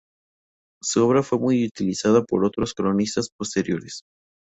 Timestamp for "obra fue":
1.05-1.37